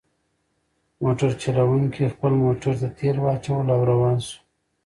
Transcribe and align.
موټر 1.03 1.31
چلونکي 1.41 2.03
خپل 2.13 2.31
موټر 2.43 2.73
ته 2.81 2.87
تیل 2.97 3.17
واچول 3.21 3.67
او 3.75 3.81
روان 3.91 4.17
شو. 4.25 4.35